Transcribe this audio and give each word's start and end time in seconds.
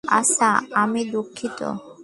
আচ্ছা, 0.09 0.49
আমি 0.73 1.01
দুঃখিত! 1.11 1.59